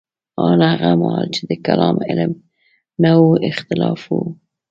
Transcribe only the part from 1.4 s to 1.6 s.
د